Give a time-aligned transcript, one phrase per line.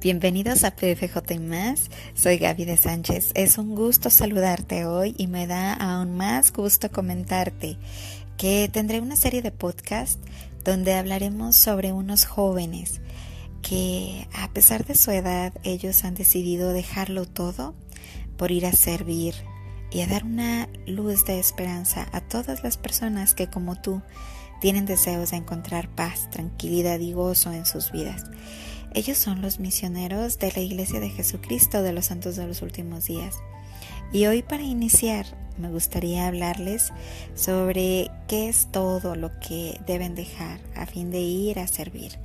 [0.00, 1.90] Bienvenidos a PFJ más.
[2.14, 3.32] Soy Gaby de Sánchez.
[3.34, 7.76] Es un gusto saludarte hoy y me da aún más gusto comentarte
[8.38, 10.18] que tendré una serie de podcast
[10.64, 13.02] donde hablaremos sobre unos jóvenes
[13.60, 17.74] que a pesar de su edad ellos han decidido dejarlo todo
[18.38, 19.34] por ir a servir
[19.90, 24.00] y a dar una luz de esperanza a todas las personas que como tú
[24.62, 28.24] tienen deseos de encontrar paz, tranquilidad y gozo en sus vidas.
[28.92, 33.06] Ellos son los misioneros de la Iglesia de Jesucristo de los Santos de los Últimos
[33.06, 33.36] Días.
[34.12, 35.26] Y hoy para iniciar
[35.58, 36.92] me gustaría hablarles
[37.34, 42.18] sobre qué es todo lo que deben dejar a fin de ir a servir.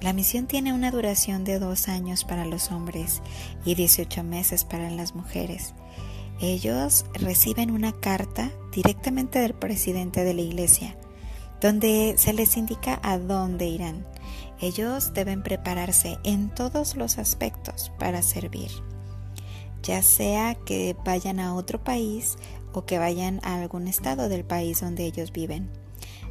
[0.00, 3.20] La misión tiene una duración de dos años para los hombres
[3.64, 5.74] y 18 meses para las mujeres.
[6.40, 10.96] Ellos reciben una carta directamente del presidente de la iglesia,
[11.60, 14.06] donde se les indica a dónde irán
[14.60, 18.70] ellos deben prepararse en todos los aspectos para servir,
[19.82, 22.36] ya sea que vayan a otro país
[22.72, 25.70] o que vayan a algún estado del país donde ellos viven.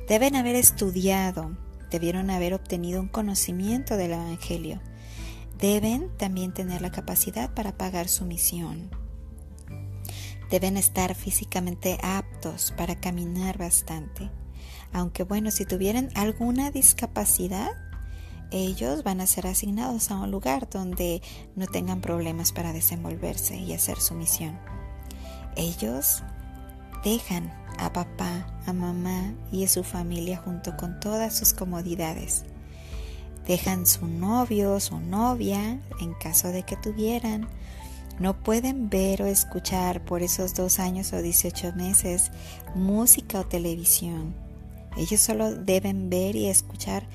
[0.09, 1.57] Deben haber estudiado,
[1.89, 4.81] debieron haber obtenido un conocimiento del Evangelio.
[5.57, 8.89] Deben también tener la capacidad para pagar su misión.
[10.51, 14.29] Deben estar físicamente aptos para caminar bastante.
[14.93, 17.71] Aunque bueno, si tuvieran alguna discapacidad,
[18.51, 21.21] ellos van a ser asignados a un lugar donde
[21.55, 24.57] no tengan problemas para desenvolverse y hacer su misión.
[25.55, 26.23] Ellos
[27.03, 32.45] dejan a papá, a mamá y a su familia junto con todas sus comodidades.
[33.45, 37.47] Dejan su novio, su novia, en caso de que tuvieran.
[38.19, 42.31] No pueden ver o escuchar por esos dos años o 18 meses
[42.75, 44.46] música o televisión.
[44.97, 47.07] Ellos solo deben ver y escuchar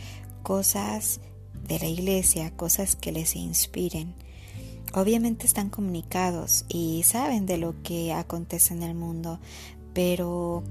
[0.45, 1.21] cosas
[1.67, 4.15] de la iglesia, cosas que les inspiren.
[4.95, 9.41] Obviamente están comunicados y saben de lo que acontece en el mundo,
[9.95, 10.63] pero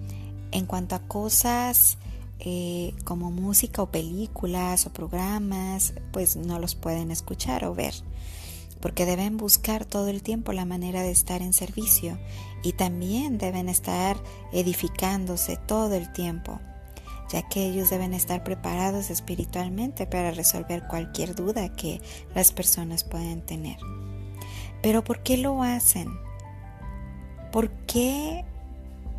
[0.51, 1.97] en cuanto a cosas
[2.39, 7.93] eh, como música o películas o programas, pues no los pueden escuchar o ver,
[8.79, 12.19] porque deben buscar todo el tiempo la manera de estar en servicio
[12.63, 14.17] y también deben estar
[14.53, 16.59] edificándose todo el tiempo
[17.31, 22.01] ya que ellos deben estar preparados espiritualmente para resolver cualquier duda que
[22.35, 23.77] las personas puedan tener.
[24.81, 26.09] Pero ¿por qué lo hacen?
[27.51, 28.43] ¿Por qué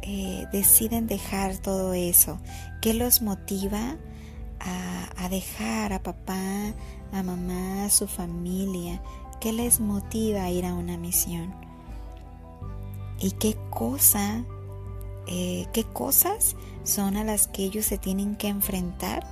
[0.03, 2.39] eh, deciden dejar todo eso?
[2.83, 3.97] ¿Qué los motiva
[4.61, 6.75] a, a dejar a papá,
[7.13, 9.01] a mamá, a su familia?
[9.41, 11.55] ¿Qué les motiva a ir a una misión?
[13.21, 14.45] ¿Y qué cosa
[15.27, 19.27] eh, qué cosas son a las que ellos se tienen que enfrentar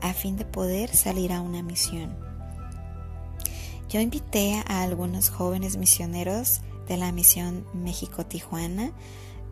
[0.00, 2.16] a fin de poder salir a una misión.
[3.88, 8.92] Yo invité a algunos jóvenes misioneros de la misión México-Tijuana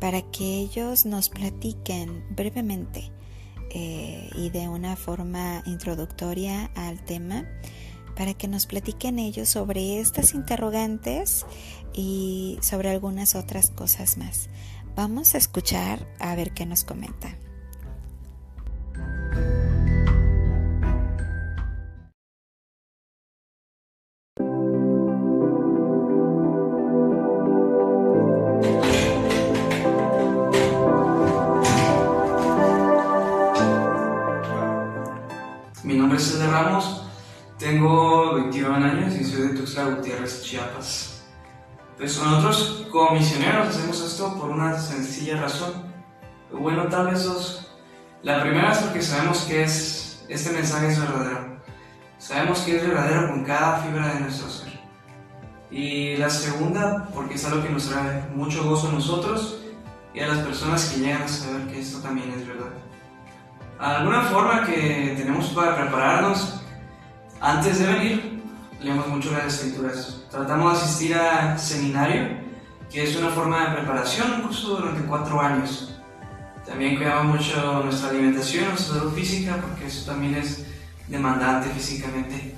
[0.01, 3.13] para que ellos nos platiquen brevemente
[3.71, 7.47] eh, y de una forma introductoria al tema
[8.17, 11.47] para que nos platiquen ellos sobre estas interrogantes
[11.95, 14.49] y sobre algunas otras cosas más.
[14.95, 17.35] Vamos a escuchar a ver qué nos comenta.
[35.83, 37.07] Mi nombre es César Ramos,
[37.59, 41.23] tengo 21 años y soy de Tuxtla Gutiérrez, Chiapas.
[41.97, 45.73] Pues nosotros como misioneros hacemos esto por una sencilla razón.
[46.53, 47.73] Bueno, tal vez dos.
[48.23, 51.57] La primera es porque sabemos que es, este mensaje es verdadero.
[52.19, 54.79] Sabemos que es verdadero con cada fibra de nuestro ser.
[55.71, 59.59] Y la segunda, porque es algo que nos trae mucho gozo a nosotros
[60.13, 62.73] y a las personas que llegan a saber que esto también es verdad.
[63.79, 66.61] Alguna forma que tenemos para prepararnos
[67.41, 68.43] antes de venir
[68.83, 70.25] leemos mucho las escrituras.
[70.31, 72.42] Tratamos de asistir a seminario,
[72.93, 75.95] que es una forma de preparación, un durante cuatro años.
[76.67, 80.67] También cuidamos mucho nuestra alimentación, nuestra salud física, porque eso también es
[81.09, 82.55] demandante físicamente.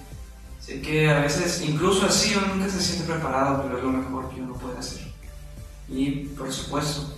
[0.60, 4.34] Sé que a veces, incluso así, uno nunca se siente preparado, pero es lo mejor
[4.34, 5.06] que uno puede hacer.
[5.88, 7.16] Y, por supuesto,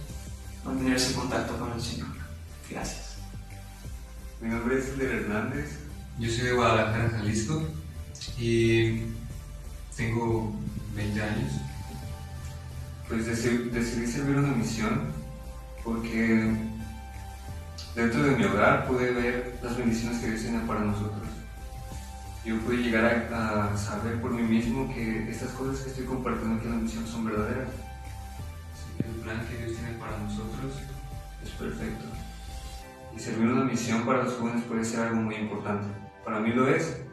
[0.65, 2.09] mantenerse en contacto con el Señor.
[2.69, 3.17] Gracias.
[4.41, 5.79] Mi nombre es Eder Hernández.
[6.19, 7.63] Yo soy de Guadalajara, Jalisco
[8.39, 9.03] y
[9.97, 10.53] tengo
[10.95, 11.53] 20 años.
[13.09, 15.13] Pues decidí, servir una misión
[15.85, 16.57] porque
[17.95, 21.23] dentro de mi hogar pude ver las bendiciones que Dios tiene para nosotros.
[22.45, 26.67] yo pude llegar a, saber por mí mismo que estas cosas que estoy compartiendo aquí
[26.67, 27.69] en la misión son verdaderas.
[28.99, 30.75] el plan que Dios tiene para nosotros
[31.45, 32.05] es perfecto.
[33.17, 35.87] Y servir una misión para los jóvenes puede ser algo muy importante.
[36.25, 37.06] Para mí lo es,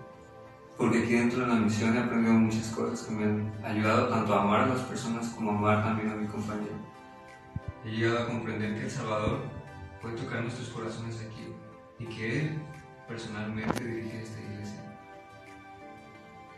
[0.78, 4.34] porque aquí dentro de la misión he aprendido muchas cosas que me han ayudado tanto
[4.34, 6.75] a amar a las personas como a amar también a mi compañero.
[7.86, 9.40] He llegado a comprender que El Salvador
[10.02, 11.54] puede tocar nuestros corazones aquí
[12.00, 12.62] y que Él
[13.08, 14.98] personalmente dirige esta iglesia.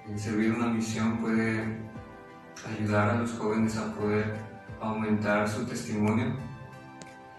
[0.08, 1.78] El servir una misión puede
[2.66, 4.36] ayudar a los jóvenes a poder
[4.80, 6.34] aumentar su testimonio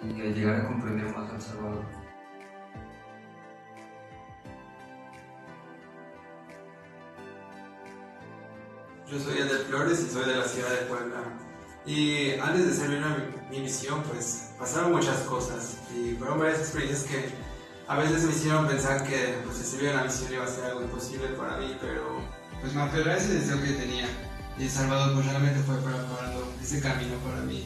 [0.02, 2.06] y a llegar a comprender más al Salvador.
[9.08, 11.23] Yo soy de Flores y soy de la ciudad de Puebla.
[11.87, 13.00] Y antes de servir
[13.49, 17.29] mi misión, pues pasaron muchas cosas y fueron varias experiencias que
[17.87, 21.29] a veces me hicieron pensar que pues, servir la misión iba a ser algo imposible
[21.38, 22.20] para mí, pero
[22.61, 24.08] pues me aferré a ese deseo que tenía.
[24.58, 27.64] Y El Salvador pues realmente fue preparando ese camino para mí.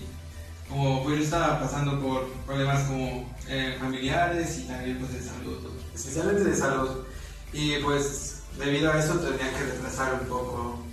[0.69, 5.71] Como pues yo estaba pasando por problemas como eh, familiares y también pues de salud,
[5.95, 7.05] especialmente de salud.
[7.55, 10.90] Y pues debido a eso tenía que retrasar un poco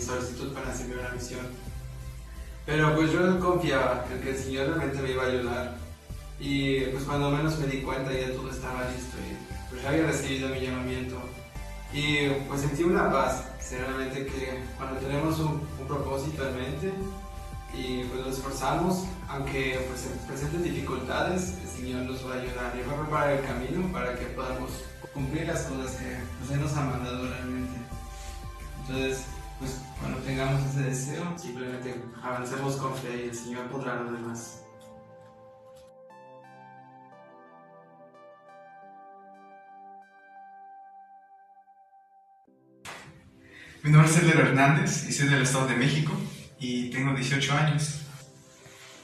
[0.00, 1.46] solicitud para servir la misión.
[2.66, 5.76] Pero pues yo confiaba en que el Señor realmente me iba a ayudar.
[6.38, 10.48] Y pues cuando menos me di cuenta ya todo estaba listo y pues había recibido
[10.48, 11.16] mi llamamiento.
[11.92, 16.92] Y pues sentí una paz, sinceramente que cuando tenemos un, propósito en mente
[17.74, 22.72] y pues nos esforzamos, aunque pues se presenten dificultades, el Señor nos va a ayudar
[22.76, 24.70] y va a preparar el camino para que podamos
[25.12, 27.72] cumplir las cosas que pues, Él nos ha mandado realmente.
[28.82, 29.24] Entonces,
[29.60, 34.62] pues cuando tengamos ese deseo, simplemente avancemos con fe y el Señor podrá lo demás.
[43.82, 46.12] Mi nombre es Elder Hernández y soy del Estado de México
[46.58, 48.02] y tengo 18 años.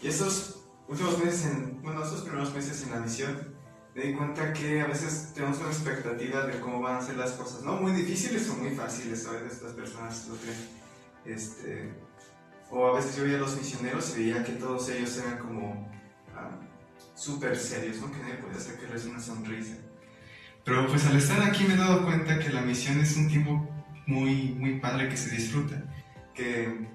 [0.02, 3.55] Y estos últimos meses, en, bueno, estos primeros meses en la misión,
[3.96, 7.31] me di cuenta que a veces tenemos una expectativa de cómo van a ser las
[7.31, 7.76] cosas, ¿no?
[7.76, 10.69] Muy difíciles o muy fáciles, a veces estas personas lo creen.
[11.25, 11.94] Este,
[12.70, 15.90] o a veces yo veía a los misioneros y veía que todos ellos eran como
[16.37, 16.50] ah,
[17.14, 18.12] súper serios, ¿no?
[18.12, 19.76] Que nadie podía sacarles una sonrisa.
[20.62, 23.66] Pero pues al estar aquí me he dado cuenta que la misión es un tiempo
[24.06, 25.82] muy, muy padre que se disfruta,
[26.34, 26.87] que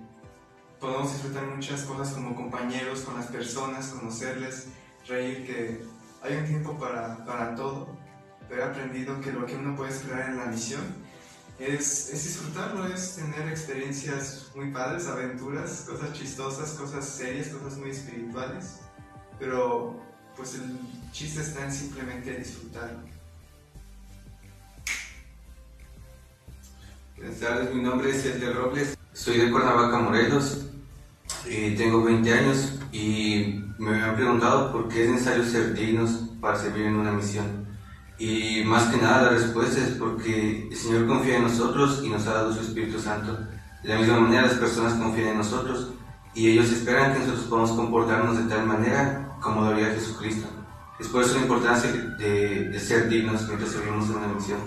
[0.80, 4.68] podemos disfrutar muchas cosas como compañeros, con las personas, conocerles,
[5.07, 7.88] reír, que hay un tiempo para, para todo,
[8.47, 10.81] pero he aprendido que lo que uno puede esperar en la misión
[11.59, 17.91] es, es, disfrutarlo, es tener experiencias muy padres, aventuras, cosas chistosas, cosas serias, cosas muy
[17.91, 18.79] espirituales,
[19.39, 20.00] pero
[20.35, 20.77] pues el
[21.12, 23.00] chiste está en simplemente disfrutarlo.
[27.15, 30.65] Buenas tardes, mi nombre es Elder Robles, soy de Cuernavaca, Morelos,
[31.47, 36.56] y tengo 20 años y me han preguntado por qué es necesario ser dignos para
[36.56, 37.66] servir en una misión.
[38.19, 42.28] Y más que nada la respuesta es porque el Señor confía en nosotros y nos
[42.28, 43.39] ha dado su Espíritu Santo.
[43.81, 45.88] De la misma manera las personas confían en nosotros
[46.36, 50.48] y ellos esperan que nosotros podamos comportarnos de tal manera como lo haría Jesucristo.
[51.00, 54.60] Es por eso la importancia de, de ser dignos mientras servimos en una misión.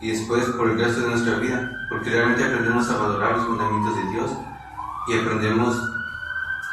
[0.00, 3.94] Y después por el resto de nuestra vida, porque realmente aprendemos a valorar los fundamentos
[3.94, 4.30] de Dios
[5.08, 5.78] y aprendemos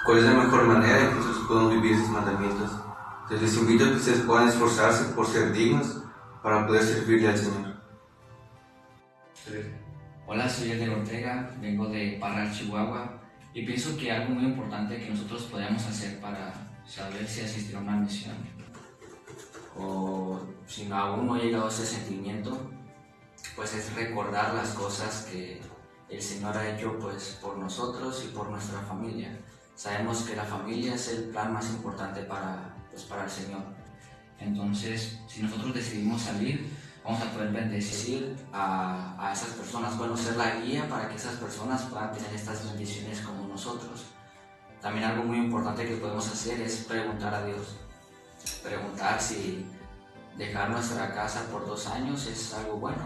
[0.06, 2.72] cuál es la mejor manera nosotros podemos vivir esos mandamientos.
[3.30, 5.98] Les invito a que ustedes puedan esforzarse por ser dignos
[6.42, 7.76] para poder servirle al Señor.
[10.28, 13.20] Hola, soy Edgar Ortega, vengo de Parral, Chihuahua,
[13.54, 16.54] y pienso que algo muy importante que nosotros podemos hacer para
[16.86, 18.38] saber si asistir a una misión,
[19.78, 22.72] o si aún no ha llegado a ese sentimiento,
[23.58, 25.60] pues es recordar las cosas que
[26.08, 29.38] el Señor ha hecho pues, por nosotros y por nuestra familia.
[29.82, 33.64] Sabemos que la familia es el plan más importante para, pues, para el Señor.
[34.40, 36.72] Entonces, si nosotros decidimos salir,
[37.04, 41.34] vamos a poder bendecir a, a esas personas, bueno, ser la guía para que esas
[41.38, 44.06] personas puedan tener estas bendiciones como nosotros.
[44.80, 47.78] También algo muy importante que podemos hacer es preguntar a Dios.
[48.62, 49.66] Preguntar si
[50.38, 53.02] dejar nuestra casa por dos años es algo bueno.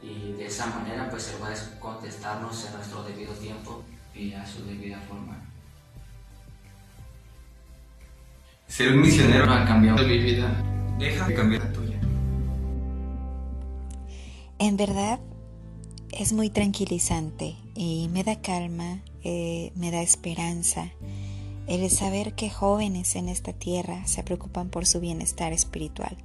[0.00, 3.82] Y de esa manera pues Él va a contestarnos en nuestro debido tiempo
[4.14, 5.36] y a su debida forma.
[8.76, 10.50] Ser un misionero ha cambiado mi vida.
[10.98, 12.00] Deja de cambiar la tuya.
[14.58, 15.20] En verdad
[16.10, 20.90] es muy tranquilizante y me da calma, eh, me da esperanza
[21.68, 26.16] el saber que jóvenes en esta tierra se preocupan por su bienestar espiritual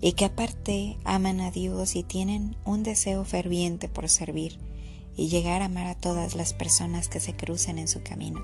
[0.00, 4.58] y que aparte aman a Dios y tienen un deseo ferviente por servir
[5.18, 8.40] y llegar a amar a todas las personas que se crucen en su camino.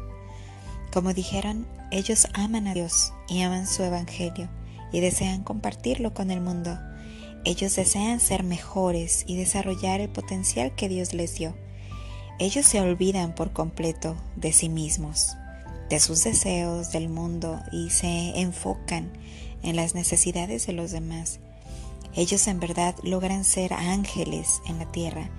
[0.93, 4.49] Como dijeron, ellos aman a Dios y aman su Evangelio
[4.93, 6.79] y desean compartirlo con el mundo.
[7.45, 11.55] Ellos desean ser mejores y desarrollar el potencial que Dios les dio.
[12.39, 15.37] Ellos se olvidan por completo de sí mismos,
[15.89, 19.13] de sus deseos, del mundo y se enfocan
[19.63, 21.41] en las necesidades de los demás.
[22.15, 25.31] Ellos en verdad logran ser ángeles en la tierra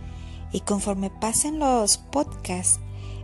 [0.51, 2.79] y conforme pasen los podcasts,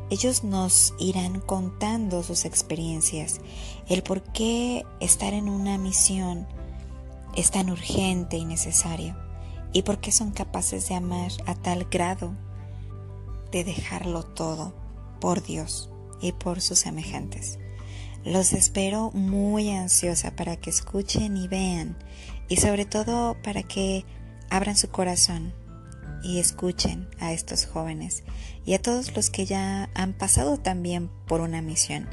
[0.09, 3.41] ellos nos irán contando sus experiencias,
[3.87, 6.47] el por qué estar en una misión
[7.35, 9.15] es tan urgente y necesario
[9.73, 12.33] y por qué son capaces de amar a tal grado
[13.51, 14.73] de dejarlo todo
[15.19, 15.89] por Dios
[16.21, 17.59] y por sus semejantes.
[18.23, 21.97] Los espero muy ansiosa para que escuchen y vean
[22.49, 24.05] y sobre todo para que
[24.49, 25.53] abran su corazón
[26.23, 28.23] y escuchen a estos jóvenes
[28.65, 32.07] y a todos los que ya han pasado también por una misión.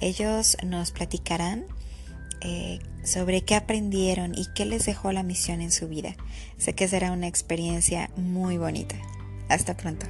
[0.00, 1.66] Ellos nos platicarán
[2.40, 6.14] eh, sobre qué aprendieron y qué les dejó la misión en su vida.
[6.56, 8.96] Sé que será una experiencia muy bonita.
[9.48, 10.06] Hasta pronto.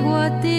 [0.00, 0.57] 我的